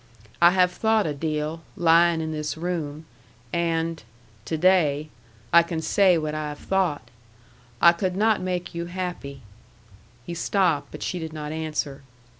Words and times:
I 0.41 0.49
have 0.49 0.71
thought 0.71 1.05
a 1.05 1.13
deal, 1.13 1.61
lyin' 1.75 2.21
in 2.21 2.31
this 2.31 2.57
room. 2.57 3.05
And 3.53 4.01
to 4.45 4.57
day 4.57 5.09
I 5.53 5.61
can 5.61 5.79
say 5.79 6.17
what 6.17 6.33
I 6.33 6.49
have 6.49 6.57
thought. 6.57 7.11
I 7.79 7.91
could 7.91 8.15
not 8.15 8.41
make 8.41 8.73
you 8.73 8.87
happy." 8.87 9.41
He 10.25 10.33
stopped, 10.33 10.89
but 10.89 11.03
she 11.03 11.19
did 11.19 11.33
not 11.33 11.51
answer. 11.51 12.01